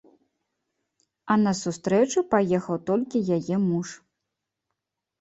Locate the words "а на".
1.33-1.53